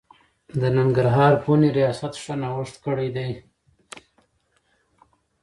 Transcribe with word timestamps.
د 0.59 0.61
ننګرهار 0.77 1.33
پوهنې 1.43 1.69
رياست 1.77 2.13
ښه 2.23 2.33
نوښت 2.41 2.75
کړی 2.85 3.09
دی. 3.15 3.31